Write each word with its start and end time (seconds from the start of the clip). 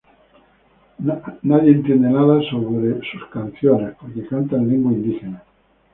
Nadie 1.43 1.73
entiende 1.73 2.09
nada 2.09 2.39
acerca 2.39 2.71
de 2.71 2.99
sus 3.11 3.23
canciones 3.27 3.95
porque 4.01 4.25
canta 4.25 4.55
en 4.55 4.67
lengua 4.67 4.93
indígena. 4.93 5.43